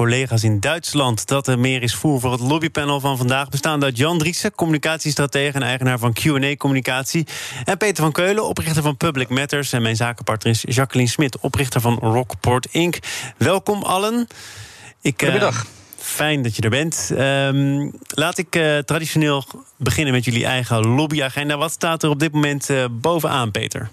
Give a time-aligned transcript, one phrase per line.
[0.00, 1.28] collega's in Duitsland.
[1.28, 3.48] Dat er meer is voer voor het lobbypanel van vandaag.
[3.48, 7.26] Bestaande uit Jan Driessen, communicatiestratege en eigenaar van QA Communicatie.
[7.64, 9.72] En Peter van Keulen, oprichter van Public Matters.
[9.72, 12.98] En mijn zakenpartner is Jacqueline Smit, oprichter van Rockport Inc.
[13.38, 14.26] Welkom allen.
[15.00, 15.64] Ik, Goedemiddag.
[15.96, 17.14] Fijn dat je er bent.
[17.18, 19.44] Um, laat ik uh, traditioneel
[19.76, 21.56] beginnen met jullie eigen lobbyagenda.
[21.56, 23.88] Wat staat er op dit moment uh, bovenaan, Peter?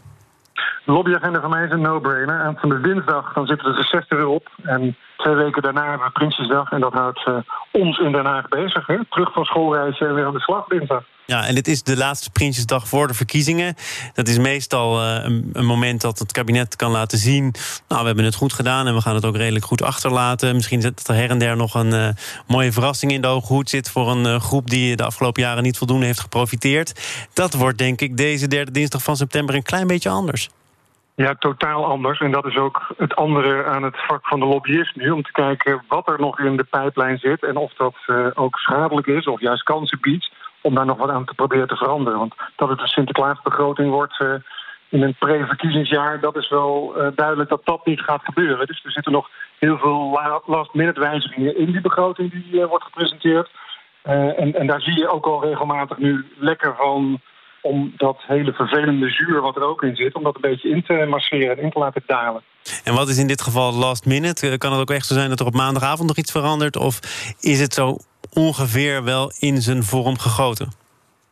[0.85, 2.45] De lobbyagenda van mij is een no-brainer.
[2.45, 4.49] En van de dinsdag dan zitten de 60 erop.
[4.63, 6.71] En twee weken daarna hebben we Prinsjesdag.
[6.71, 7.37] En dat houdt uh,
[7.71, 8.87] ons in Den Haag bezig.
[8.87, 9.05] Hè?
[9.09, 11.03] Terug van schoolreis en weer aan de slag dinsdag.
[11.25, 13.75] Ja, en dit is de laatste Prinsjesdag voor de verkiezingen.
[14.13, 15.23] Dat is meestal uh,
[15.53, 17.53] een, moment dat het kabinet kan laten zien.
[17.87, 20.55] Nou, we hebben het goed gedaan en we gaan het ook redelijk goed achterlaten.
[20.55, 22.07] Misschien zit er her en der nog een uh,
[22.47, 25.77] mooie verrassing in de ogen hoed zit voor een groep die de afgelopen jaren niet
[25.77, 27.01] voldoende heeft geprofiteerd.
[27.33, 30.49] Dat wordt denk ik deze derde dinsdag van september een klein beetje anders.
[31.23, 32.19] Ja, totaal anders.
[32.19, 35.09] En dat is ook het andere aan het vak van de lobbyist nu.
[35.09, 37.43] Om te kijken wat er nog in de pijplijn zit.
[37.43, 40.31] En of dat uh, ook schadelijk is of juist kansen biedt.
[40.61, 42.19] Om daar nog wat aan te proberen te veranderen.
[42.19, 44.33] Want dat het een Sinterklaasbegroting wordt uh,
[44.89, 46.19] in een pre-verkiezingsjaar.
[46.19, 48.67] Dat is wel uh, duidelijk dat dat niet gaat gebeuren.
[48.67, 53.49] Dus er zitten nog heel veel last-minute wijzigingen in die begroting die wordt gepresenteerd.
[54.01, 57.21] en, en daar zie je ook al regelmatig nu lekker van
[57.67, 60.83] om dat hele vervelende zuur wat er ook in zit, om dat een beetje in
[60.83, 62.41] te masseren en in te laten dalen.
[62.83, 64.49] En wat is in dit geval last minute?
[64.49, 66.77] Eh, kan het ook echt zo zijn dat er op maandagavond nog iets verandert?
[66.77, 66.99] Of
[67.39, 67.97] is het zo
[68.33, 70.71] ongeveer wel in zijn vorm gegoten?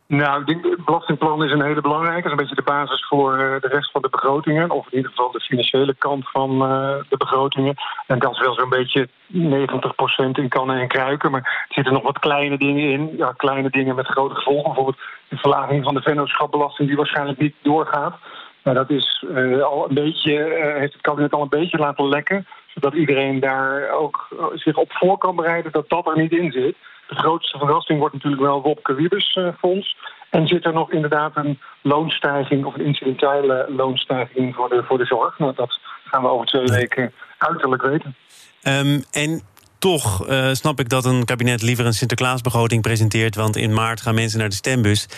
[0.08, 2.22] Nou, denk, het belastingplan is een hele belangrijke.
[2.22, 4.70] Dat is een beetje de basis voor uh, de rest van de begrotingen.
[4.70, 7.74] Of in ieder geval de financiële kant van uh, de begrotingen.
[8.06, 11.30] En dat is wel zo'n beetje 90% in kannen en kruiken.
[11.30, 13.16] Maar er zitten nog wat kleine dingen in.
[13.16, 14.64] Ja, kleine dingen met grote gevolgen.
[14.64, 18.14] Bijvoorbeeld de verlaging van de vennootschapbelasting die waarschijnlijk niet doorgaat.
[18.62, 20.32] Maar dat is uh, al een beetje,
[20.78, 22.46] heeft het kabinet al een beetje laten lekken.
[22.66, 26.76] Zodat iedereen daar ook zich op voor kan bereiden dat dat er niet in zit.
[27.08, 29.96] De grootste verrassing wordt natuurlijk wel Wopke Wiebes Fonds.
[30.30, 35.04] En zit er nog inderdaad een loonstijging of een incidentele loonstijging voor de, voor de
[35.04, 35.38] zorg?
[35.38, 38.16] Nou, dat gaan we over twee weken uiterlijk weten.
[38.62, 39.42] Um, en
[39.78, 43.34] toch uh, snap ik dat een kabinet liever een Sinterklaasbegroting presenteert.
[43.34, 45.08] Want in maart gaan mensen naar de stembus.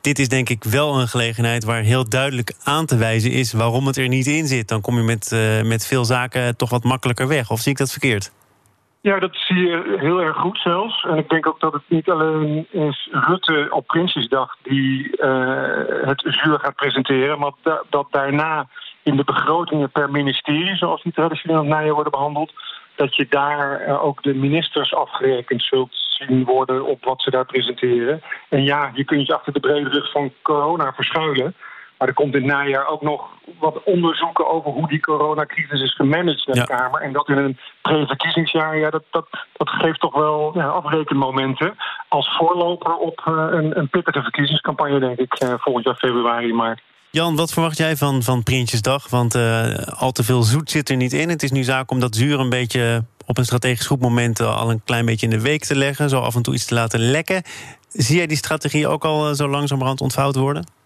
[0.00, 3.86] Dit is denk ik wel een gelegenheid waar heel duidelijk aan te wijzen is waarom
[3.86, 4.68] het er niet in zit.
[4.68, 7.50] Dan kom je met, uh, met veel zaken toch wat makkelijker weg.
[7.50, 8.32] Of zie ik dat verkeerd?
[9.04, 11.04] Ja, dat zie je heel erg goed zelfs.
[11.04, 15.62] En ik denk ook dat het niet alleen is Rutte op Prinsjesdag die uh,
[16.04, 18.66] het zuur gaat presenteren, maar da dat daarna
[19.02, 22.52] in de begrotingen per ministerie, zoals die traditioneel in het worden behandeld,
[22.96, 27.46] dat je daar uh, ook de ministers afgerekend zult zien worden op wat ze daar
[27.46, 28.22] presenteren.
[28.48, 31.54] En ja, je kunt je achter de brede rug van corona verschuilen.
[32.04, 33.28] Maar er komt in het najaar ook nog
[33.58, 36.66] wat onderzoeken over hoe die coronacrisis is gemanaged in de.
[36.66, 37.00] Kamer.
[37.00, 41.74] En dat in een pre-verkiezingsjaar, ja, dat, dat, dat geeft toch wel ja, afrekenmomenten.
[42.08, 46.82] Als voorloper op uh, een, een pittige verkiezingscampagne, denk ik, uh, volgend jaar februari, maart.
[47.10, 49.10] Jan, wat verwacht jij van, van Prinsjesdag?
[49.10, 51.28] Want uh, al te veel zoet zit er niet in.
[51.28, 54.70] Het is nu zaak om dat zuur een beetje op een strategisch goed moment al
[54.70, 56.08] een klein beetje in de week te leggen.
[56.08, 57.42] Zo af en toe iets te laten lekken.
[57.88, 60.82] Zie jij die strategie ook al zo langzamerhand ontvouwd worden?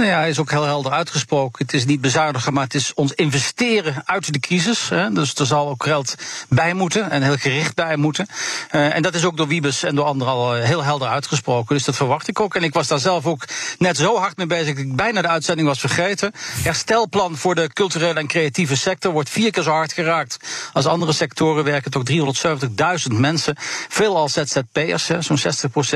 [0.00, 1.64] Nou ja, is ook heel helder uitgesproken.
[1.64, 4.88] Het is niet bezuinigen, maar het is ons investeren uit de crisis.
[4.88, 5.12] Hè.
[5.12, 6.14] Dus er zal ook geld
[6.48, 8.26] bij moeten en heel gericht bij moeten.
[8.72, 11.74] Uh, en dat is ook door Wiebes en door anderen al eh, heel helder uitgesproken.
[11.74, 12.54] Dus dat verwacht ik ook.
[12.54, 13.44] En ik was daar zelf ook
[13.78, 16.32] net zo hard mee bezig dat ik bijna de uitzending was vergeten.
[16.62, 20.36] Herstelplan voor de culturele en creatieve sector wordt vier keer zo hard geraakt.
[20.72, 22.02] Als andere sectoren werken toch
[23.10, 23.54] 370.000 mensen.
[23.88, 25.38] Veelal ZZP'ers, zo'n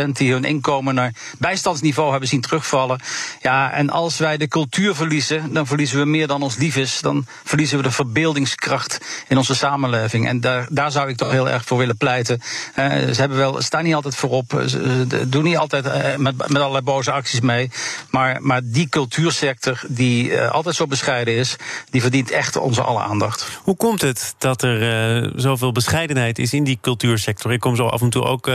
[0.06, 3.00] 60% die hun inkomen naar bijstandsniveau hebben zien terugvallen.
[3.41, 7.00] Ja, en als wij de cultuur verliezen, dan verliezen we meer dan ons lief is.
[7.00, 10.28] Dan verliezen we de verbeeldingskracht in onze samenleving.
[10.28, 12.41] En daar, daar zou ik toch heel erg voor willen pleiten.
[12.78, 16.56] Uh, ze hebben wel, staan niet altijd voorop, ze doen niet altijd uh, met, met
[16.56, 17.71] allerlei boze acties mee.
[18.10, 21.56] Maar, maar die cultuursector, die uh, altijd zo bescheiden is,
[21.91, 23.49] die verdient echt onze alle aandacht.
[23.62, 27.52] Hoe komt het dat er zoveel bescheidenheid is in die cultuursector?
[27.52, 28.50] Ik kom zo af en toe ook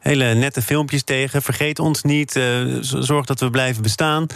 [0.00, 1.42] hele nette filmpjes tegen.
[1.42, 2.40] Vergeet ons niet,
[2.80, 4.26] zorg dat we blijven bestaan.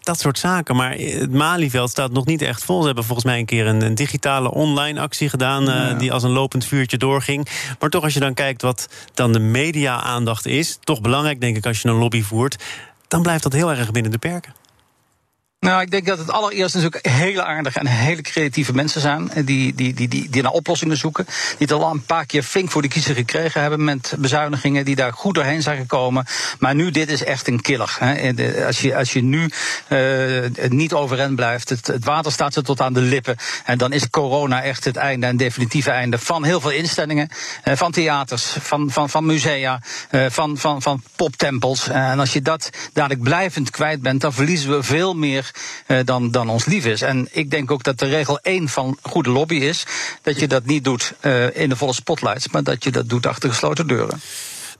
[0.00, 0.76] Dat soort zaken.
[0.76, 2.80] Maar het Malieveld staat nog niet echt vol.
[2.80, 5.68] Ze hebben volgens mij een keer een, een digitale online actie gedaan...
[5.68, 5.94] Uh, ja.
[5.94, 7.48] die als een lopend vuurtje doorging.
[7.78, 10.78] Maar toch, als je dan kijkt wat dan de media-aandacht is...
[10.80, 12.64] toch belangrijk, denk ik, als je een lobby voert...
[13.08, 14.52] dan blijft dat heel erg binnen de perken.
[15.60, 19.30] Nou, ik denk dat het allereerst natuurlijk hele aardige en hele creatieve mensen zijn.
[19.44, 21.24] Die, die, die, die, die naar oplossingen zoeken.
[21.24, 24.84] Die het al een paar keer flink voor de kiezer gekregen hebben met bezuinigingen.
[24.84, 26.26] Die daar goed doorheen zijn gekomen.
[26.58, 27.96] Maar nu, dit is echt een killer.
[27.98, 28.32] Hè.
[28.66, 29.50] Als, je, als je nu
[29.88, 33.36] uh, niet overeind blijft, het, het water staat ze tot aan de lippen.
[33.64, 37.28] En dan is corona echt het einde en definitieve einde van heel veel instellingen.
[37.64, 41.88] Uh, van theaters, van, van, van musea, uh, van, van, van poptempels.
[41.88, 45.46] En als je dat dadelijk blijvend kwijt bent, dan verliezen we veel meer
[45.86, 47.02] uh, dan, dan ons lief is.
[47.02, 49.86] En ik denk ook dat de regel 1 van goede lobby is
[50.22, 53.26] dat je dat niet doet uh, in de volle spotlights, maar dat je dat doet
[53.26, 54.20] achter gesloten deuren.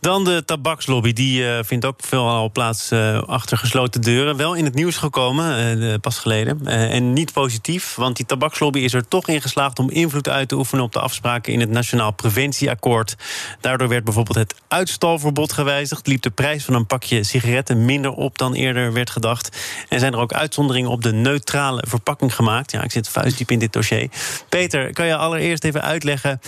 [0.00, 1.12] Dan de tabakslobby.
[1.12, 4.36] Die uh, vindt ook veelal plaats uh, achter gesloten deuren.
[4.36, 6.66] Wel in het nieuws gekomen, uh, pas geleden.
[6.66, 10.56] en niet positief, want die tabakslobby is er toch in geslaagd om invloed uit te
[10.56, 13.16] oefenen op de afspraken in het Nationaal Preventieakkoord.
[13.60, 16.06] Daardoor werd bijvoorbeeld het uitstalverbod gewijzigd.
[16.06, 19.56] Liep de prijs van een pakje sigaretten minder op dan eerder werd gedacht.
[19.88, 22.72] En zijn er ook uitzonderingen op de neutrale verpakking gemaakt.
[22.72, 24.08] Ja, ik zit vuistdiep in dit dossier.
[24.48, 26.40] Peter, kan je allereerst even uitleggen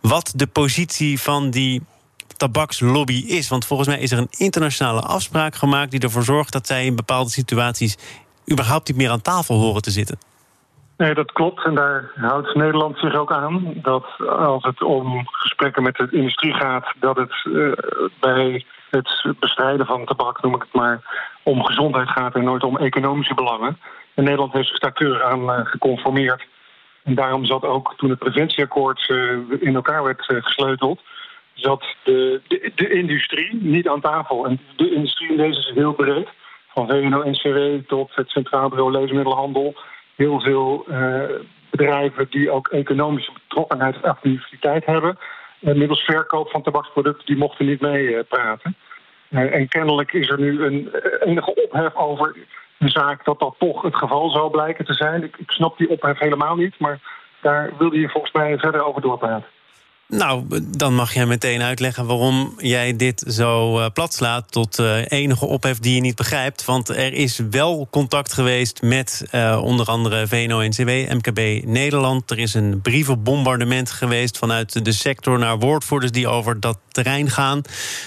[0.00, 1.82] wat de positie van die
[2.36, 3.48] tabakslobby is.
[3.48, 6.96] Want volgens mij is er een internationale afspraak gemaakt die ervoor zorgt dat zij in
[6.96, 7.96] bepaalde situaties
[8.52, 10.18] überhaupt niet meer aan tafel horen te zitten.
[10.96, 11.64] Nee, dat klopt.
[11.64, 13.72] En daar houdt Nederland zich ook aan.
[13.74, 17.72] Dat als het om gesprekken met de industrie gaat, dat het uh,
[18.20, 21.00] bij het bestrijden van tabak, noem ik het maar,
[21.42, 23.78] om gezondheid gaat en nooit om economische belangen.
[24.14, 26.46] En Nederland heeft zich daar aan uh, geconformeerd.
[27.04, 31.00] En daarom zat ook toen het preventieakkoord uh, in elkaar werd gesleuteld,
[31.56, 34.46] zat de, de, de, industrie niet aan tafel.
[34.46, 36.28] En de industrie in deze is heel breed.
[36.68, 39.74] Van VNO-NCW tot het Centraal Bureau Levensmiddelenhandel.
[40.16, 41.22] Heel veel uh,
[41.70, 45.18] bedrijven die ook economische betrokkenheid en activiteit hebben.
[45.60, 48.76] Uh, middels verkoop van tabaksproducten, die mochten niet meepraten.
[49.30, 52.36] Uh, en kennelijk is er nu een enige ophef over
[52.78, 55.22] de zaak dat dat toch het geval zou blijken te zijn.
[55.22, 57.00] Ik, ik snap die ophef helemaal niet, maar
[57.40, 59.48] daar wilde je volgens mij verder over doorpraten.
[60.08, 60.44] Nou,
[60.76, 65.46] dan mag jij meteen uitleggen waarom jij dit zo uh, plat slaat tot uh, enige
[65.46, 66.64] ophef die je niet begrijpt.
[66.64, 72.30] Want er is wel contact geweest met uh, onder andere VNO-NCW, MKB Nederland.
[72.30, 77.62] Er is een brievenbombardement geweest vanuit de sector naar woordvoerders die over dat terrein gaan.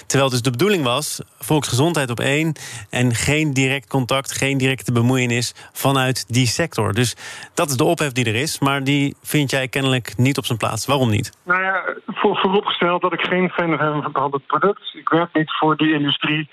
[0.05, 2.53] Terwijl dus de bedoeling was, volksgezondheid op één...
[2.89, 6.93] en geen direct contact, geen directe bemoeienis vanuit die sector.
[6.93, 7.15] Dus
[7.53, 10.57] dat is de ophef die er is, maar die vind jij kennelijk niet op zijn
[10.57, 10.85] plaats.
[10.85, 11.31] Waarom niet?
[11.43, 14.93] Nou ja, voor, vooropgesteld dat ik geen fan ben van het product.
[14.93, 16.49] Ik werk niet voor die industrie.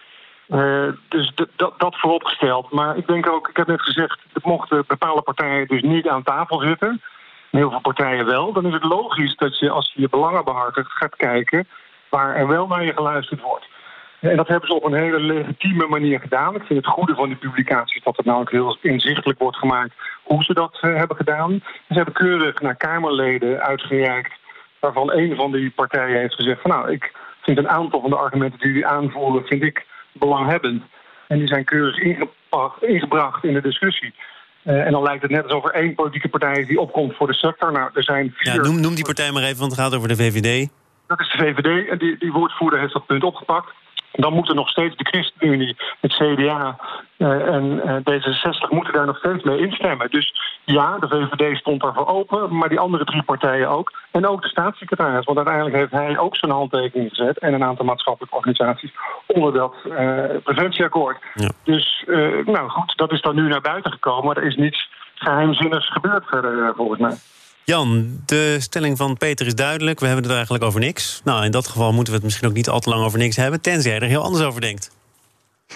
[0.48, 2.70] Uh, dus dat, dat vooropgesteld.
[2.70, 6.22] Maar ik denk ook, ik heb net gezegd, het mochten bepaalde partijen dus niet aan
[6.22, 7.02] tafel zitten.
[7.50, 8.52] Heel veel partijen wel.
[8.52, 11.68] Dan is het logisch dat je, als je je belangen behartigt, gaat kijken
[12.08, 13.66] waar er wel naar je geluisterd wordt.
[14.20, 16.54] En dat hebben ze op een hele legitieme manier gedaan.
[16.54, 20.44] Ik vind het goede van die publicaties dat het nou heel inzichtelijk wordt gemaakt hoe
[20.44, 21.62] ze dat uh, hebben gedaan.
[21.88, 24.32] Ze hebben keurig naar Kamerleden uitgereikt
[24.80, 27.12] waarvan een van die partijen heeft gezegd van nou, ik
[27.42, 30.82] vind een aantal van de argumenten die jullie aanvoeren, vind ik belanghebbend.
[31.28, 31.98] En die zijn keurig
[32.80, 34.14] ingebracht, in de discussie.
[34.64, 37.26] Uh, en dan lijkt het net alsof er één politieke partij is die opkomt voor
[37.26, 37.72] de sector.
[37.72, 38.54] Nou, er zijn vier...
[38.54, 40.68] Ja, noem, noem die partij maar even, want het gaat over de VVD.
[41.06, 43.72] Dat is de VVD en die, die woordvoerder heeft dat punt opgepakt.
[44.16, 46.76] Dan moeten nog steeds de ChristenUnie, het CDA
[47.16, 50.10] uh, en uh, D66 moeten daar nog steeds mee instemmen.
[50.10, 50.34] Dus
[50.64, 53.92] ja, de VVD stond daarvoor open, maar die andere drie partijen ook.
[54.10, 57.38] En ook de staatssecretaris, want uiteindelijk heeft hij ook zijn handtekening gezet...
[57.38, 58.92] en een aantal maatschappelijke organisaties
[59.26, 61.16] onder dat uh, preventieakkoord.
[61.34, 61.50] Ja.
[61.64, 62.04] Dus,
[62.44, 64.24] nou goed, dat is dan nu naar buiten gekomen...
[64.24, 67.16] maar er is niets geheimzinnigs gebeurd verder, volgens mij.
[67.66, 70.00] Jan, de stelling van Peter is duidelijk.
[70.00, 71.20] We hebben het eigenlijk over niks.
[71.24, 73.36] Nou, in dat geval moeten we het misschien ook niet al te lang over niks
[73.36, 73.60] hebben...
[73.60, 74.95] tenzij je er heel anders over denkt.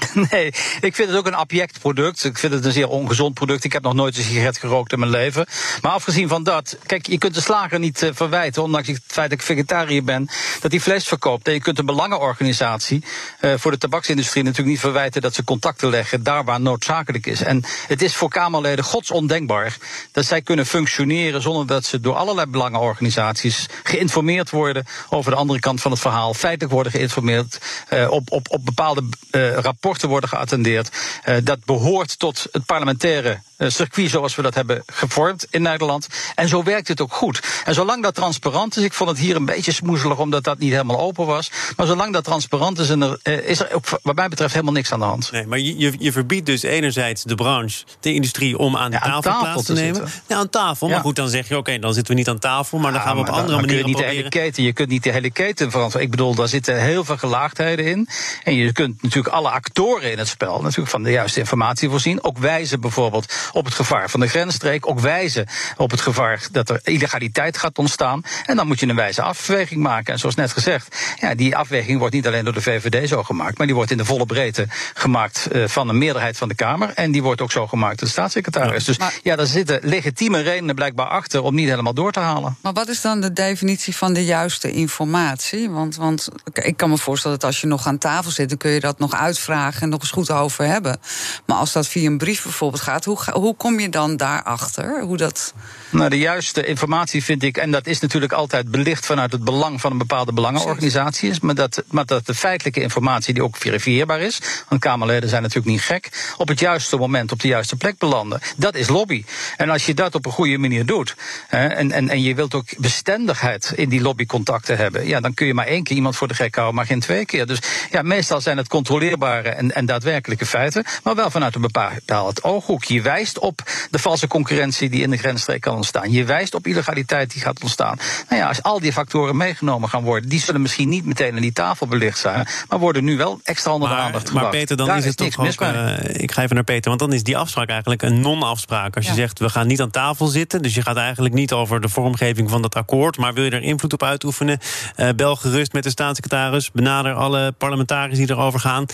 [0.30, 0.47] Nee,
[0.80, 2.25] ik vind het ook een abject product.
[2.25, 3.64] Ik vind het een zeer ongezond product.
[3.64, 5.47] Ik heb nog nooit een sigaret gerookt in mijn leven.
[5.83, 9.30] Maar afgezien van dat, kijk, je kunt de slager niet uh, verwijten, ondanks het feit
[9.30, 10.28] dat ik vegetariër ben,
[10.61, 11.47] dat hij vlees verkoopt.
[11.47, 13.04] En je kunt een belangenorganisatie
[13.40, 17.42] uh, voor de tabaksindustrie natuurlijk niet verwijten dat ze contacten leggen daar waar noodzakelijk is.
[17.42, 19.76] En het is voor Kamerleden godsondenkbaar
[20.12, 25.61] dat zij kunnen functioneren zonder dat ze door allerlei belangenorganisaties geïnformeerd worden over de andere
[25.61, 27.59] kant van het verhaal, feitelijk worden geïnformeerd
[27.92, 30.90] uh, op, op, op bepaalde rapporten rapporten worden geattendeerd.
[31.28, 36.06] Uh, dat behoort tot het parlementaire uh, circuit zoals we dat hebben gevormd in Nederland.
[36.35, 37.40] En zo werkt het ook goed.
[37.64, 40.70] En zolang dat transparant is, ik vond het hier een beetje smoezelig omdat dat niet
[40.70, 41.50] helemaal open was.
[41.76, 44.75] Maar zolang dat transparant is, en er, uh, is er ook, wat mij betreft helemaal
[44.75, 45.32] niks aan de hand.
[45.32, 49.14] Nee, maar je, je verbiedt dus enerzijds de branche, de industrie, om aan, ja, tafel,
[49.14, 50.09] aan tafel, plaats te, te nemen.
[50.26, 50.87] Ja, aan tafel.
[50.87, 50.92] Ja.
[50.92, 53.00] Maar goed, dan zeg je oké, okay, dan zitten we niet aan tafel, maar dan
[53.00, 53.78] gaan we op andere manieren.
[53.78, 56.02] Je, niet de hele keten, je kunt niet de hele keten veranderen.
[56.02, 58.09] Ik bedoel, daar zitten heel veel gelaagdheden in.
[58.44, 61.89] En je kunt natuurlijk alle acteurs actoren in het spel natuurlijk van de juiste informatie
[61.89, 62.25] voorzien.
[62.25, 64.89] Ook wijzen bijvoorbeeld op het gevaar van de grensstreek.
[64.89, 65.47] Ook wijzen
[65.77, 68.23] op het gevaar dat er illegaliteit gaat ontstaan.
[68.47, 70.12] En dan moet je een wijze afweging maken.
[70.12, 73.59] En zoals net gezegd, ja, die afweging wordt niet alleen door de VVD zo gemaakt,
[73.59, 76.93] maar die wordt in de volle breedte gemaakt uh, van een meerderheid van de Kamer.
[76.95, 78.81] En die wordt ook zo gemaakt door de staatssecretaris.
[78.81, 78.87] Ja.
[78.87, 82.57] Dus maar, ja, daar zitten legitieme redenen blijkbaar achter om niet helemaal door te halen.
[82.61, 85.71] Maar wat is dan de definitie van de juiste informatie?
[85.71, 88.71] Want, want ik kan me voorstellen dat als je nog aan tafel zit, dan kun
[88.71, 91.00] je dat nog uitvragen en nog eens goed over hebben.
[91.47, 95.02] Maar als dat via een brief bijvoorbeeld gaat, hoe, hoe kom je dan daarachter?
[95.02, 95.55] Hoe dat.
[95.90, 99.81] Nou, de juiste informatie vind ik, en dat is natuurlijk altijd belicht vanuit het belang
[99.81, 104.21] van een bepaalde belangenorganisatie, is, maar dat, maar dat de feitelijke informatie die ook verifieerbaar
[104.21, 107.99] is, want Kamerleden zijn natuurlijk niet gek, op het juiste moment op de juiste plek
[107.99, 108.40] belanden.
[108.57, 109.25] Dat is lobby.
[109.57, 111.14] En als je dat op een goede manier doet,
[111.49, 115.47] hè, en, en, en je wilt ook bestendigheid in die lobbycontacten hebben, ja, dan kun
[115.47, 117.47] je maar één keer iemand voor de gek houden, maar geen twee keer.
[117.47, 117.59] Dus
[117.90, 122.85] ja, meestal zijn het controleerbare en, en daadwerkelijke feiten, maar wel vanuit een bepaald ooghoek.
[122.85, 126.12] Je wijst op de valse concurrentie die in de grensstreek kan ontstaan.
[126.12, 127.99] Je wijst op illegaliteit die gaat ontstaan.
[128.28, 131.40] Nou ja, als al die factoren meegenomen gaan worden, die zullen misschien niet meteen aan
[131.40, 134.45] die tafel belicht zijn, maar worden nu wel extra onder de aandacht gebracht.
[134.45, 135.61] Maar Peter, dan Daar is het toch ook.
[135.61, 138.97] Uh, ik ga even naar Peter, want dan is die afspraak eigenlijk een non-afspraak.
[138.97, 141.80] Als je zegt we gaan niet aan tafel zitten, dus je gaat eigenlijk niet over
[141.80, 144.59] de vormgeving van dat akkoord, maar wil je er invloed op uitoefenen,
[144.97, 148.87] uh, bel gerust met de staatssecretaris, benader alle parlementariërs die erover gaan.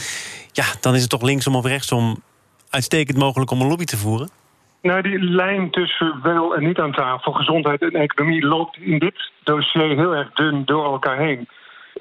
[0.56, 2.22] Ja, dan is het toch linksom of rechtsom
[2.70, 4.28] uitstekend mogelijk om een lobby te voeren?
[4.82, 9.30] Nou, die lijn tussen wel en niet aan tafel, gezondheid en economie, loopt in dit
[9.44, 11.48] dossier heel erg dun door elkaar heen.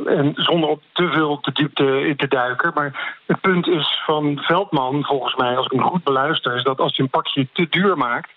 [0.05, 2.71] En zonder op te veel te diepte in te duiken.
[2.75, 6.79] Maar het punt is van Veldman, volgens mij, als ik hem goed beluister, is dat
[6.79, 8.29] als je een pakje te duur maakt.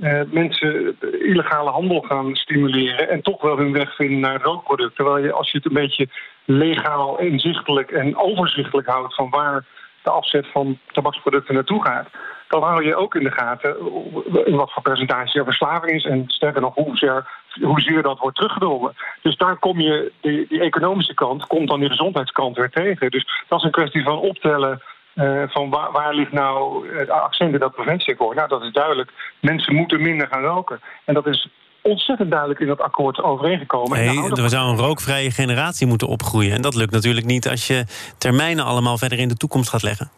[0.00, 4.96] Uh, mensen illegale handel gaan stimuleren en toch wel hun weg vinden naar het rookproduct.
[4.96, 6.08] Terwijl je, als je het een beetje
[6.44, 9.64] legaal, inzichtelijk en overzichtelijk houdt van waar
[10.02, 12.08] de afzet van tabaksproducten naartoe gaat,
[12.48, 13.76] dan hou je ook in de gaten
[14.44, 17.28] in wat voor percentage er verslaving is en sterker nog hoezeer,
[17.60, 18.94] hoezeer dat wordt teruggedrongen.
[19.22, 23.10] Dus daar kom je, die, die economische kant, komt dan die gezondheidskant weer tegen.
[23.10, 24.82] Dus dat is een kwestie van optellen
[25.20, 28.36] uh, van waar, waar, ligt nou het accent in dat preventieakkoord?
[28.36, 29.10] Nou, dat is duidelijk.
[29.40, 30.80] Mensen moeten minder gaan roken.
[31.04, 31.48] En dat is
[31.82, 33.98] ontzettend duidelijk in dat akkoord overeengekomen.
[33.98, 36.52] Nee, er zou een rookvrije generatie moeten opgroeien.
[36.52, 37.84] En dat lukt natuurlijk niet als je
[38.18, 40.10] termijnen allemaal verder in de toekomst gaat leggen.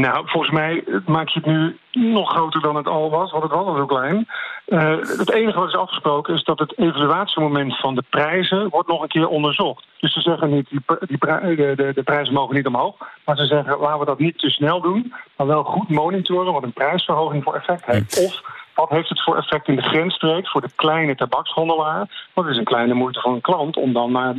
[0.00, 1.78] Nou, volgens mij maak je het nu
[2.12, 4.28] nog groter dan het al was, want het was al zo klein.
[4.66, 9.02] Uh, het enige wat is afgesproken is dat het evaluatiemoment van de prijzen wordt nog
[9.02, 9.86] een keer onderzocht.
[10.00, 11.18] Dus ze zeggen niet, die, die
[11.56, 12.96] de, de, de, prijzen mogen niet omhoog.
[13.24, 16.62] Maar ze zeggen, laten we dat niet te snel doen, maar wel goed monitoren wat
[16.62, 18.24] een prijsverhoging voor effect heeft.
[18.24, 18.42] Of
[18.74, 22.28] wat heeft het voor effect in de grensstreek voor de kleine tabakshandelaar?
[22.32, 24.34] Wat is een kleine moeite van een klant om dan naar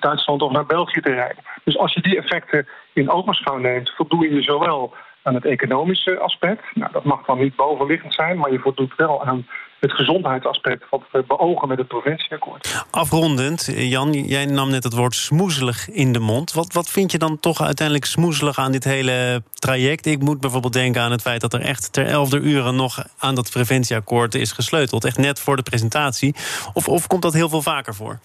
[0.00, 1.44] Duitsland of naar België te rijden?
[1.64, 6.64] Dus als je die effecten in ogenschouw neemt, voldoe je zowel aan het economische aspect.
[6.74, 9.46] Nou, dat mag dan niet bovenliggend zijn, maar je voldoet wel aan
[9.80, 12.86] het gezondheidsaspect wat we beogen met het provincieakkoord.
[12.90, 16.52] Afrondend, Jan, jij nam net het woord smoezelig in de mond.
[16.52, 20.06] Wat, wat vind je dan toch uiteindelijk smoezelig aan dit hele traject?
[20.06, 23.34] Ik moet bijvoorbeeld denken aan het feit dat er echt ter elfde uren nog aan
[23.34, 25.04] dat preventieakkoord is gesleuteld.
[25.04, 26.34] Echt net voor de presentatie.
[26.72, 28.18] Of, of komt dat heel veel vaker voor?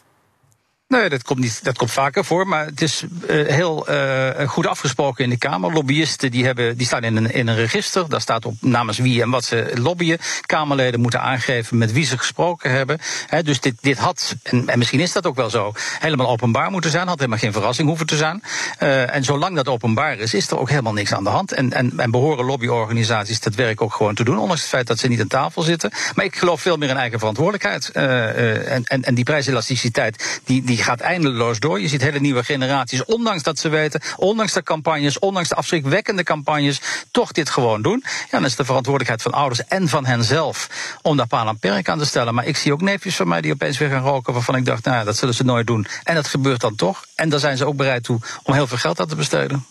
[0.89, 2.47] Nee, dat komt, niet, dat komt vaker voor.
[2.47, 5.73] Maar het is uh, heel uh, goed afgesproken in de Kamer.
[5.73, 8.09] Lobbyisten die hebben, die staan in een, in een register.
[8.09, 10.17] Daar staat op namens wie en wat ze lobbyen.
[10.45, 12.99] Kamerleden moeten aangeven met wie ze gesproken hebben.
[13.27, 16.71] He, dus dit, dit had, en, en, misschien is dat ook wel zo, helemaal openbaar
[16.71, 17.07] moeten zijn.
[17.07, 18.43] Had helemaal geen verrassing hoeven te zijn.
[18.79, 21.51] Uh, en zolang dat openbaar is, is er ook helemaal niks aan de hand.
[21.51, 24.39] En, en, en behoren lobbyorganisaties dat werk ook gewoon te doen.
[24.39, 25.91] Ondanks het feit dat ze niet aan tafel zitten.
[26.15, 27.89] Maar ik geloof veel meer in eigen verantwoordelijkheid.
[27.89, 31.81] en, en, en die prijselasticiteit, die, die die gaat eindeloos door.
[31.81, 36.23] Je ziet hele nieuwe generaties, ondanks dat ze weten, ondanks de campagnes, ondanks de afschrikwekkende
[36.23, 36.81] campagnes,
[37.11, 38.03] toch dit gewoon doen.
[38.05, 40.69] Ja, dan is de verantwoordelijkheid van ouders en van henzelf
[41.01, 42.33] om daar paal en perk aan te stellen.
[42.33, 44.85] Maar ik zie ook neefjes van mij die opeens weer gaan roken, waarvan ik dacht,
[44.85, 45.87] nou dat zullen ze nooit doen.
[46.03, 47.05] En dat gebeurt dan toch.
[47.15, 49.65] En daar zijn ze ook bereid toe om heel veel geld aan te besteden.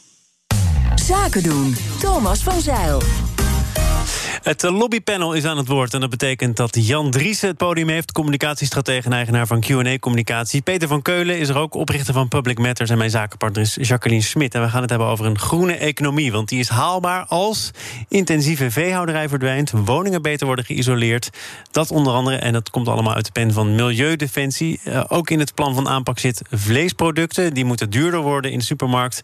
[0.94, 1.76] Zaken doen.
[2.00, 3.02] Thomas van Zeil.
[4.42, 8.12] Het lobbypanel is aan het woord en dat betekent dat Jan Driessen het podium heeft,
[8.12, 10.62] communicatiestratege en eigenaar van Q&A Communicatie.
[10.62, 14.22] Peter van Keulen is er ook, oprichter van Public Matters en mijn zakenpartner is Jacqueline
[14.22, 14.54] Smit.
[14.54, 17.70] En we gaan het hebben over een groene economie, want die is haalbaar als
[18.08, 21.30] intensieve veehouderij verdwijnt, woningen beter worden geïsoleerd.
[21.70, 24.80] Dat onder andere, en dat komt allemaal uit de pen van Milieudefensie.
[24.84, 28.64] Uh, ook in het plan van aanpak zit vleesproducten, die moeten duurder worden in de
[28.64, 29.22] supermarkt.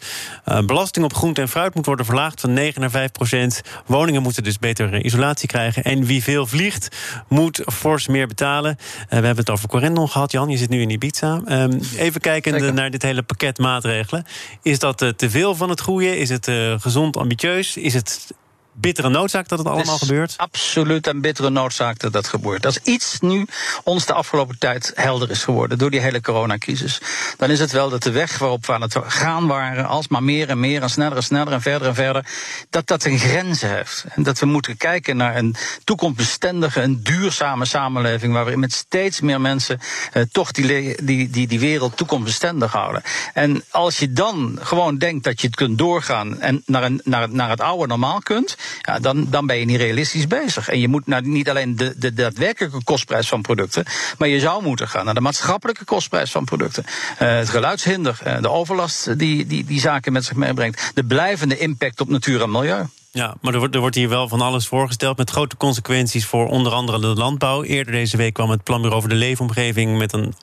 [0.49, 3.61] Uh, belasting op groente en fruit moet worden verlaagd van 9 naar 5 procent.
[3.87, 5.83] Woningen moeten dus beter isolatie krijgen.
[5.83, 6.97] En wie veel vliegt,
[7.29, 8.77] moet fors meer betalen.
[9.09, 10.33] we hebben het over Corendon gehad.
[10.33, 11.43] Jan, je zit nu in Ibiza.
[11.49, 14.25] Um, even kijken naar dit hele pakket maatregelen.
[14.63, 16.19] Is dat te veel van het goede?
[16.19, 17.77] Is het gezond ambitieus?
[17.77, 18.35] Is het
[18.75, 20.35] bittere noodzaak dat het allemaal gebeurt?
[20.37, 22.67] Absoluut een bittere noodzaak dat dat gebeurt.
[22.67, 23.47] Als iets nu
[23.85, 27.01] ons de afgelopen tijd helder is geworden door die hele coronacrisis,
[27.37, 30.49] dan is het wel dat de weg waarop we aan het gaan waren, alsmaar meer
[30.49, 32.27] en meer en sneller en sneller en verder en verder,
[32.71, 34.05] dat dat een grens heeft.
[34.09, 39.41] En dat we moeten kijken naar een toekomstbestendige en duurzame samenleving waarin met steeds meer
[39.41, 39.81] mensen
[40.13, 43.03] eh, toch die, die, die, die wereld toekomstbestendig houden.
[43.35, 47.31] En als je dan gewoon denkt dat je het kunt doorgaan en naar, een, naar,
[47.31, 50.69] naar het oude normaal kunt, ja, dan, dan ben je niet realistisch bezig.
[50.69, 53.85] En je moet naar niet alleen de, de daadwerkelijke kostprijs van producten,
[54.19, 56.85] maar je zou moeten gaan naar de maatschappelijke kostprijs van producten.
[56.87, 61.59] Uh, het geluidshinder, uh, de overlast die, die die zaken met zich meebrengt, de blijvende
[61.59, 62.85] impact op natuur en milieu.
[63.11, 66.49] Ja, maar er wordt, er wordt hier wel van alles voorgesteld met grote consequenties voor
[66.49, 67.63] onder andere de landbouw.
[67.63, 70.35] Eerder deze week kwam het planbureau over de leefomgeving met een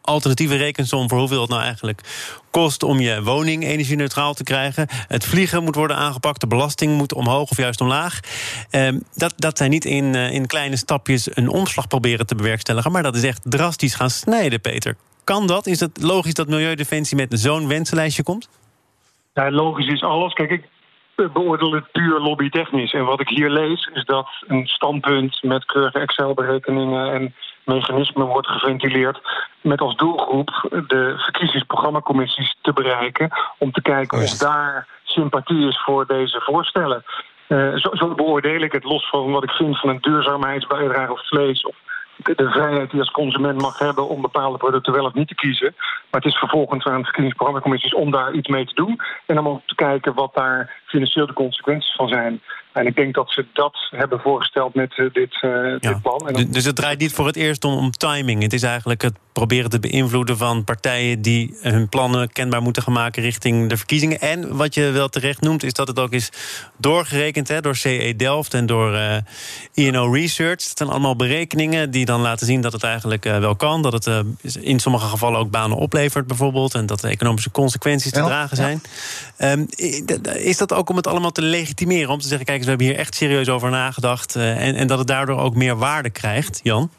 [0.00, 2.00] alternatieve rekensom voor hoeveel het nou eigenlijk
[2.50, 4.86] kost om je woning energie-neutraal te krijgen.
[5.08, 8.20] Het vliegen moet worden aangepakt, de belasting moet omhoog of juist omlaag.
[8.70, 12.92] Ehm, dat, dat zijn niet in, uh, in kleine stapjes een omslag proberen te bewerkstelligen,
[12.92, 14.96] maar dat is echt drastisch gaan snijden, Peter.
[15.24, 15.66] Kan dat?
[15.66, 18.48] Is het logisch dat Milieudefensie met zo'n wensenlijstje komt?
[19.34, 20.32] Ja, logisch is alles.
[20.32, 20.68] Kijk, ik
[21.28, 22.92] beoordeel het puur lobbytechnisch.
[22.92, 27.34] En wat ik hier lees is dat een standpunt met keurige Excel-berekeningen en
[27.74, 29.20] mechanismen wordt geventileerd
[29.60, 36.06] met als doelgroep de verkiezingsprogrammacommissies te bereiken om te kijken of daar sympathie is voor
[36.06, 37.04] deze voorstellen.
[37.48, 41.26] Uh, zo, zo, beoordeel ik het los van wat ik vind van een duurzaamheidsbijdrage of
[41.26, 41.76] vlees of
[42.24, 45.34] de vrijheid die je als consument mag hebben om bepaalde producten wel of niet te
[45.34, 45.74] kiezen.
[46.10, 49.00] Maar het is vervolgens aan de verkiezingsprogrammacommissies om daar iets mee te doen.
[49.26, 52.40] En om ook te kijken wat daar financieel de consequenties van zijn.
[52.72, 56.28] En ik denk dat ze dat hebben voorgesteld met uh, dit, uh, dit, plan.
[56.28, 56.46] En dan...
[56.50, 58.42] Dus het draait niet voor het eerst om, om, timing.
[58.42, 62.92] Het is eigenlijk het proberen te beïnvloeden van partijen die hun plannen kenbaar moeten gaan
[62.92, 64.20] maken richting de verkiezingen.
[64.20, 66.32] En wat je wel terecht noemt, is dat het ook is
[66.76, 69.22] doorgerekend hè, door CE Delft en door uh, eh,
[69.74, 70.68] INO Research.
[70.68, 73.82] Het zijn allemaal berekeningen die dan laten zien dat het eigenlijk wel kan.
[73.82, 74.24] Dat het
[74.60, 76.74] in sommige gevallen ook banen oplevert, bijvoorbeeld.
[76.74, 78.82] En dat de economische consequenties te dragen zijn.
[79.38, 79.52] Ja.
[79.52, 79.66] Um,
[80.34, 82.10] is dat ook om het allemaal te legitimeren?
[82.10, 84.36] Om te zeggen, kijk we hebben hier echt serieus over nagedacht.
[84.36, 86.90] Uh, en, en dat het daardoor ook meer waarde krijgt, Jan?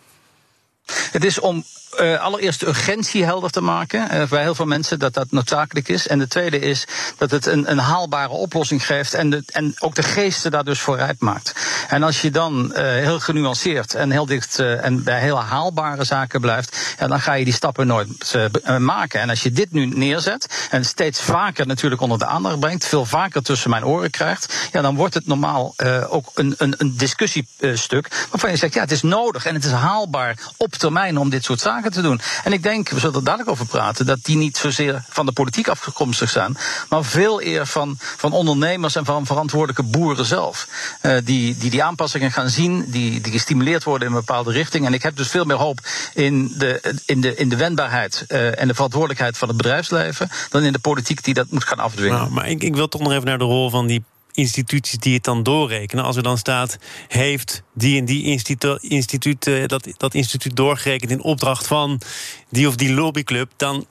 [1.11, 1.63] Het is om
[1.99, 5.87] uh, allereerst de urgentie helder te maken uh, bij heel veel mensen dat dat noodzakelijk
[5.87, 6.07] is.
[6.07, 9.95] En de tweede is dat het een, een haalbare oplossing geeft en, de, en ook
[9.95, 11.55] de geesten daar dus voor rijp maakt.
[11.89, 16.41] En als je dan uh, heel genuanceerd en heel dicht en bij heel haalbare zaken
[16.41, 18.35] blijft, ja, dan ga je die stappen nooit
[18.77, 19.19] maken.
[19.19, 23.05] En als je dit nu neerzet en steeds vaker natuurlijk onder de aandacht brengt, veel
[23.05, 25.73] vaker tussen mijn oren krijgt, ja, dan wordt het normaal
[26.07, 29.71] ook een, een, een discussiestuk waarvan je zegt, ja, het is nodig en het is
[29.71, 32.21] haalbaar op termijn om dit soort zaken te doen.
[32.43, 35.31] En ik denk, we zullen er dadelijk over praten, dat die niet zozeer van de
[35.31, 36.57] politiek afkomstig zijn,
[36.89, 40.67] maar veel eer van, van ondernemers en van verantwoordelijke boeren zelf.
[41.01, 44.85] Uh, die, die die aanpassingen gaan zien, die, die gestimuleerd worden in een bepaalde richting.
[44.85, 45.79] En ik heb dus veel meer hoop
[46.13, 50.63] in de, in de, in de wendbaarheid uh, en de verantwoordelijkheid van het bedrijfsleven dan
[50.63, 52.17] in de politiek die dat moet gaan afdwingen.
[52.17, 55.13] Nou, maar ik, ik wil toch nog even naar de rol van die instituties die
[55.13, 56.03] het dan doorrekenen.
[56.03, 61.11] Als er dan staat, heeft die en die instituut, instituut uh, dat, dat instituut doorgerekend
[61.11, 62.01] in opdracht van
[62.49, 63.85] die of die lobbyclub, dan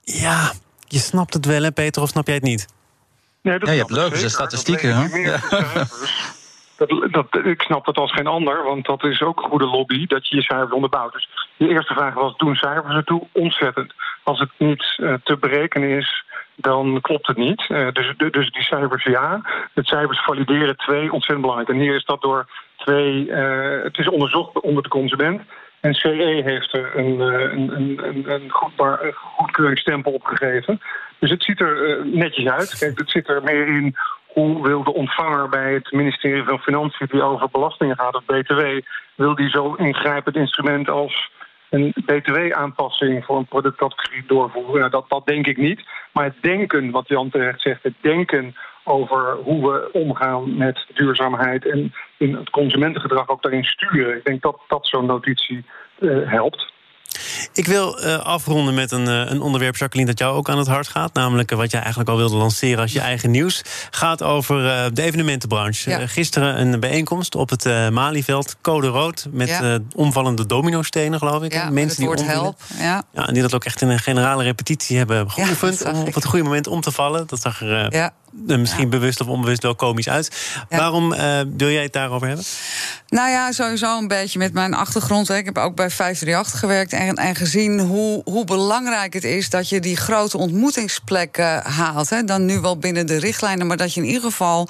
[0.00, 0.52] ja,
[0.86, 2.66] je snapt het wel, hè, Peter, of snap jij het niet?
[3.42, 5.16] Nee, dat ja, je hebt leuke statistieken, hè?
[5.16, 5.40] Ja.
[6.76, 10.06] Dat, dat, ik snap dat als geen ander, want dat is ook een goede lobby,
[10.06, 11.12] dat je je cijfers onderbouwt.
[11.12, 13.26] Dus je eerste vraag was, doen cijfers ertoe?
[13.32, 13.94] Ontzettend.
[14.22, 16.24] Als het niet uh, te berekenen is,
[16.56, 17.68] dan klopt het niet.
[17.68, 19.40] Uh, dus, dus die cijfers ja.
[19.74, 21.70] Het cijfers valideren twee, ontzettend belangrijk.
[21.70, 25.42] En hier is dat door twee, uh, het is onderzocht onder de consument.
[25.80, 30.80] En CE heeft er een, een, een, een goedbaar, goedkeuringsstempel opgegeven.
[31.18, 32.78] Dus het ziet er netjes uit.
[32.78, 37.06] Kijk, het zit er meer in hoe wil de ontvanger bij het ministerie van Financiën,
[37.10, 38.60] die over belastingen gaat, of BTW,
[39.14, 41.30] wil die zo ingrijpend instrument als
[41.70, 44.78] een btw-aanpassing voor een productcategorie doorvoeren.
[44.78, 45.80] Nou, dat, dat denk ik niet.
[46.12, 51.66] Maar het denken, wat Jan terecht zegt, het denken over hoe we omgaan met duurzaamheid
[51.66, 54.16] en in het consumentengedrag ook daarin sturen.
[54.16, 55.64] Ik denk dat dat zo'n notitie
[55.98, 56.72] uh, helpt.
[57.54, 60.66] Ik wil uh, afronden met een, uh, een onderwerp, Jacqueline, dat jou ook aan het
[60.66, 61.14] hart gaat.
[61.14, 63.62] Namelijk wat jij eigenlijk al wilde lanceren als je eigen nieuws.
[63.90, 65.90] Gaat over uh, de evenementenbranche.
[65.90, 66.06] Ja.
[66.06, 69.26] gisteren een bijeenkomst op het Malieveld, code rood.
[69.30, 69.78] Met ja.
[69.94, 71.52] omvallende dominostenen, geloof ik.
[71.52, 72.60] Ja, Mensen die woord help.
[72.78, 73.02] Ja.
[73.12, 73.26] ja.
[73.26, 75.84] En die dat ook echt in een generale repetitie hebben geoefend.
[75.92, 77.26] om op het goede moment om te vallen.
[77.26, 78.12] Dat zag er ja.
[78.56, 80.54] misschien bewust of onbewust wel komisch uit.
[80.68, 81.08] Waarom
[81.56, 82.44] wil jij het daarover hebben?
[83.08, 85.30] Nou ja, sowieso een beetje met mijn achtergrond.
[85.30, 89.68] Ik heb ook bij 538 gewerkt en, en gezien hoe, hoe belangrijk het is dat
[89.68, 92.10] je die grote ontmoetingsplekken haalt.
[92.10, 92.24] Hè.
[92.24, 94.68] Dan nu wel binnen de richtlijnen, maar dat je in ieder geval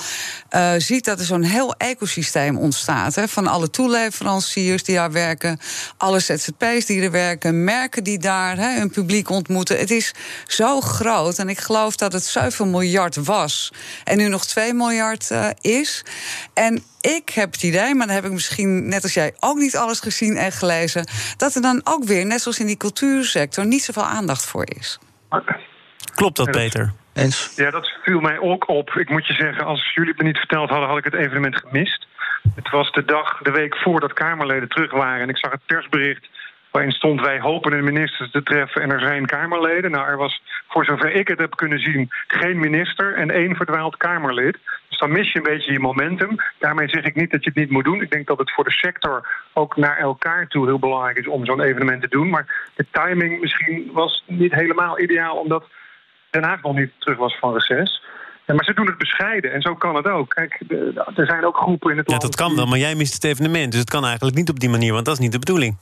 [0.50, 3.14] uh, ziet dat er zo'n heel ecosysteem ontstaat.
[3.14, 5.60] Hè, van alle toeleveranciers die daar werken,
[5.96, 9.78] alle ZZP's die er werken, merken die daar hè, hun publiek ontmoeten.
[9.78, 10.12] Het is
[10.46, 13.72] zo groot en ik geloof dat het 7 miljard was
[14.04, 16.02] en nu nog 2 miljard uh, is.
[16.54, 19.76] En ik heb het idee, maar dan heb ik misschien net als jij ook niet
[19.76, 23.82] alles gezien en gelezen, dat er dan ook weer, net zoals in die cultuursector, niet
[23.82, 24.98] zoveel aandacht voor is.
[26.14, 26.92] Klopt dat, Peter?
[27.12, 27.52] Eens?
[27.56, 28.90] Ja, dat viel mij ook op.
[28.90, 31.56] Ik moet je zeggen, als jullie het me niet verteld hadden, had ik het evenement
[31.56, 32.06] gemist.
[32.54, 35.22] Het was de dag, de week voordat Kamerleden terug waren.
[35.22, 36.28] En ik zag het persbericht
[36.74, 39.90] waarin stond wij hopen een minister te treffen en er zijn Kamerleden.
[39.90, 43.96] Nou, er was, voor zover ik het heb kunnen zien, geen minister en één verdwaald
[43.96, 44.58] Kamerlid.
[44.88, 46.36] Dus dan mis je een beetje je momentum.
[46.58, 48.02] Daarmee zeg ik niet dat je het niet moet doen.
[48.02, 51.44] Ik denk dat het voor de sector ook naar elkaar toe heel belangrijk is om
[51.44, 52.30] zo'n evenement te doen.
[52.30, 55.64] Maar de timing misschien was niet helemaal ideaal, omdat
[56.30, 58.02] Den Haag nog niet terug was van reces.
[58.46, 60.28] Ja, maar ze doen het bescheiden en zo kan het ook.
[60.28, 60.60] Kijk,
[61.14, 62.22] er zijn ook groepen in het land.
[62.22, 63.70] Ja, dat kan wel, maar jij mist het evenement.
[63.70, 65.76] Dus het kan eigenlijk niet op die manier, want dat is niet de bedoeling.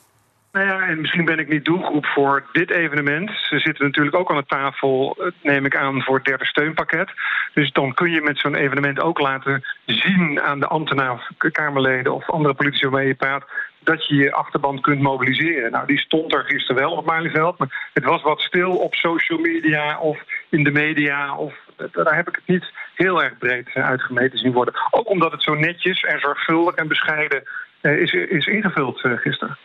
[0.52, 3.30] Nou ja, en misschien ben ik niet doelgroep voor dit evenement.
[3.30, 7.10] Ze zitten natuurlijk ook aan de tafel, neem ik aan, voor het derde steunpakket.
[7.54, 12.30] Dus dan kun je met zo'n evenement ook laten zien aan de ambtenaren, Kamerleden of
[12.30, 13.44] andere politici waarmee je praat,
[13.78, 15.70] dat je je achterband kunt mobiliseren.
[15.70, 19.38] Nou, die stond er gisteren wel op Malieveld, maar het was wat stil op social
[19.38, 21.36] media of in de media.
[21.36, 21.54] Of,
[21.92, 24.74] daar heb ik het niet heel erg breed uitgemeten zien worden.
[24.90, 29.58] Ook omdat het zo netjes en zorgvuldig en bescheiden eh, is, is ingevuld uh, gisteren.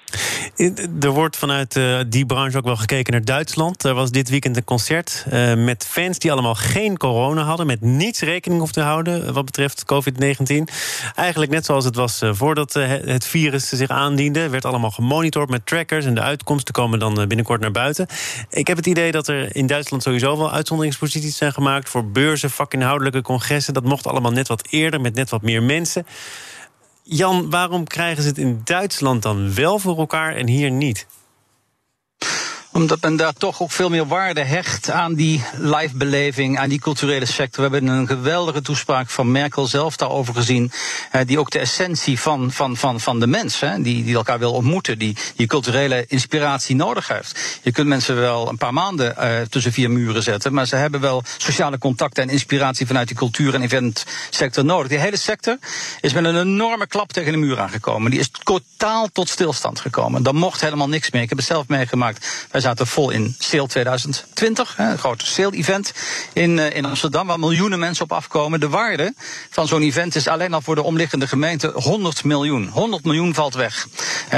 [0.99, 3.83] Er wordt vanuit uh, die branche ook wel gekeken naar Duitsland.
[3.83, 5.25] Er was dit weekend een concert
[5.57, 9.85] met fans die allemaal geen corona hadden, met niets rekening hoefden te houden wat betreft
[9.93, 10.73] COVID-19.
[11.15, 16.05] Eigenlijk net zoals het was voordat het virus zich aandiende, werd allemaal gemonitord met trackers
[16.05, 18.07] en de uitkomsten komen dan binnenkort naar buiten.
[18.49, 22.49] Ik heb het idee dat er in Duitsland sowieso wel uitzonderingsposities zijn gemaakt voor beurzen,
[22.49, 23.73] vakinhoudelijke congressen.
[23.73, 26.05] Dat mocht allemaal net wat eerder met net wat meer mensen.
[27.09, 31.07] Jan, waarom krijgen ze het in Duitsland dan wel voor elkaar en hier niet?
[32.77, 37.25] Omdat men daar toch ook veel meer waarde hecht aan die live-beleving, aan die culturele
[37.25, 37.69] sector.
[37.69, 40.71] We hebben een geweldige toespraak van Merkel zelf daarover gezien.
[41.25, 44.53] die ook de essentie van, van, van, van de mens, hè, die, die elkaar wil
[44.53, 47.59] ontmoeten, die, die culturele inspiratie nodig heeft.
[47.61, 51.01] Je kunt mensen wel een paar maanden uh, tussen vier muren zetten, maar ze hebben
[51.01, 54.87] wel sociale contacten en inspiratie vanuit die cultuur- en eventsector nodig.
[54.87, 55.57] Die hele sector
[56.01, 58.11] is met een enorme klap tegen de muur aangekomen.
[58.11, 60.23] Die is totaal tot stilstand gekomen.
[60.23, 61.21] Dan mocht helemaal niks meer.
[61.21, 62.45] Ik heb het zelf meegemaakt.
[62.67, 65.93] Zaten vol in Sale 2020, een groot Sale-event
[66.33, 68.59] in, uh, in Amsterdam, waar miljoenen mensen op afkomen.
[68.59, 69.13] De waarde
[69.49, 72.67] van zo'n event is alleen al voor de omliggende gemeente 100 miljoen.
[72.67, 73.87] 100 miljoen valt weg.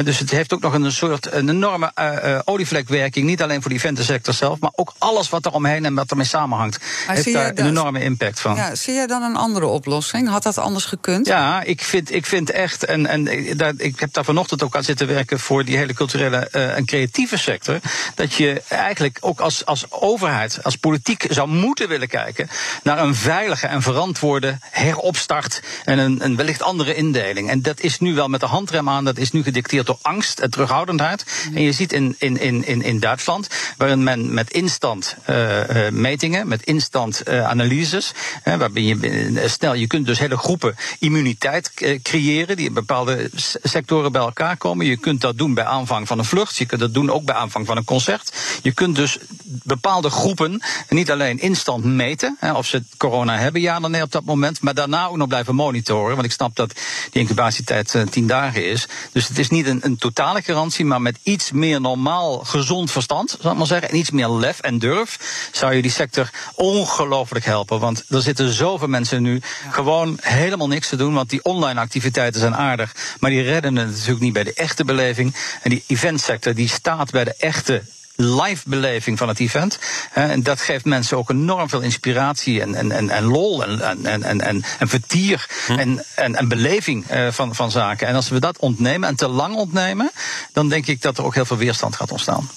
[0.04, 3.76] dus het heeft ook nog een soort een enorme uh, olievlekwerking, niet alleen voor de
[3.76, 6.80] eventensector zelf, maar ook alles wat er omheen en wat ermee samenhangt.
[7.08, 8.56] Maar heeft daar een enorme impact van.
[8.56, 10.30] Ja, zie jij dan een andere oplossing?
[10.30, 11.28] Had dat anders gekund?
[11.28, 14.84] Ja, ik vind, ik vind echt, en, en daar, ik heb daar vanochtend ook aan
[14.84, 17.80] zitten werken voor die hele culturele en creatieve sector,
[18.20, 22.50] dat je eigenlijk ook als, als overheid, als politiek zou moeten willen kijken
[22.84, 27.50] naar een veilige en verantwoorde heropstart en een, een wellicht andere indeling.
[27.50, 30.40] En dat is nu wel met de handrem aan, dat is nu gedicteerd door angst
[30.40, 31.26] en terughoudendheid.
[31.54, 36.48] En je ziet in, in, in, in Duitsland, waarin men met instant uh, uh, metingen,
[36.48, 38.12] met instant uh, analyses,
[38.44, 41.72] waarbij je snel, je kunt dus hele groepen immuniteit
[42.04, 43.30] creëren die in bepaalde
[43.64, 44.86] sectoren bij elkaar komen.
[44.86, 47.36] Je kunt dat doen bij aanvang van een vlucht, je kunt dat doen ook bij
[47.36, 48.60] aanvang van een concert.
[48.62, 53.80] Je kunt dus bepaalde groepen niet alleen instant meten, hè, of ze corona hebben, ja
[53.80, 56.14] dan nee op dat moment, maar daarna ook nog blijven monitoren.
[56.14, 56.74] Want ik snap dat
[57.12, 58.88] die incubatietijd uh, tien dagen is.
[59.12, 63.38] Dus het is niet een, een, totale garantie, maar met iets meer normaal gezond verstand,
[63.42, 65.18] zal ik maar zeggen, en iets meer lef en durf,
[65.52, 67.80] zou je die sector ongelooflijk helpen.
[67.80, 72.40] Want er zitten zoveel mensen nu gewoon helemaal niks te doen, want die online activiteiten
[72.40, 75.36] zijn aardig, maar die redden het natuurlijk niet bij de echte beleving.
[75.62, 77.84] En die eventsector die staat bij de echte
[78.22, 79.80] live beleving van het event.
[80.14, 84.24] En dat geeft mensen ook enorm veel inspiratie en, en, en, en lol en, en,
[84.24, 85.80] en, en, en vertier hm.
[85.80, 88.08] en, en, en beleving eh, van, van zaken.
[88.08, 90.12] En als we dat ontnemen en te lang ontnemen,
[90.54, 92.50] dan denk ik dat er ook heel veel weerstand gaat ontstaan.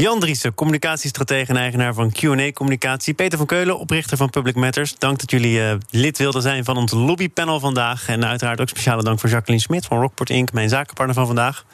[0.00, 3.14] Jan Driessen, communicatiestratege en eigenaar van Q&A Communicatie.
[3.14, 4.94] Peter van Keulen, oprichter van Public Matters.
[4.98, 8.08] Dank dat jullie uh, lid wilden zijn van ons lobbypanel vandaag.
[8.08, 11.64] En uiteraard ook speciale dank voor Jacqueline Smit van Rockport Inc., mijn zakenpartner van vandaag.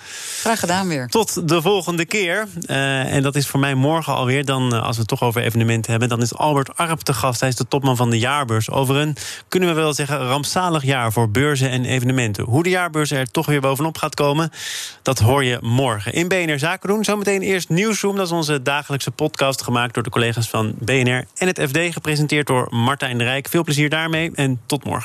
[0.40, 1.08] Graag gedaan weer.
[1.08, 2.46] Tot de volgende keer.
[2.66, 4.44] Uh, en dat is voor mij morgen alweer.
[4.44, 7.40] Dan, uh, als we het toch over evenementen hebben, dan is Albert Arp te gast.
[7.40, 8.70] Hij is de topman van de jaarbeurs.
[8.70, 9.16] Over een,
[9.48, 12.44] kunnen we wel zeggen, rampzalig jaar voor beurzen en evenementen.
[12.44, 14.50] Hoe de jaarbeurs er toch weer bovenop gaat komen,
[15.02, 16.12] dat hoor je morgen.
[16.12, 17.04] In BNR Zaken doen.
[17.04, 18.12] Zometeen eerst Nieuwsroom.
[18.16, 21.78] Dat is onze dagelijkse podcast gemaakt door de collega's van BNR en het FD.
[21.92, 23.48] Gepresenteerd door Martijn de Rijk.
[23.48, 25.02] Veel plezier daarmee en tot morgen.